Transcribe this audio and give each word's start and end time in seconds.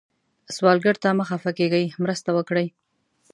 سوالګر 0.55 0.95
ته 1.03 1.09
مه 1.17 1.25
خفه 1.29 1.51
کېږئ، 1.59 1.85
مرسته 2.03 2.29
وکړئ 2.33 2.67